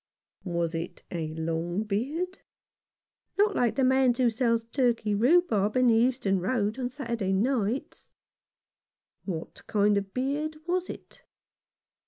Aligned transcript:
"Was 0.43 0.73
it 0.73 1.03
a 1.11 1.27
long 1.35 1.83
beard?"" 1.83 2.39
Not 3.37 3.49
long 3.49 3.57
like 3.57 3.75
the 3.75 3.83
man's 3.83 4.17
who 4.17 4.31
sells 4.31 4.63
turkey 4.63 5.13
rhubarb 5.13 5.77
in 5.77 5.85
the 5.89 5.93
Euston 5.95 6.39
Road 6.39 6.79
on 6.79 6.89
Saturday 6.89 7.31
nights."" 7.33 8.09
What 9.25 9.61
kind 9.67 9.97
of 9.97 10.05
a 10.05 10.07
beard 10.07 10.57
was 10.65 10.89
it 10.89 11.21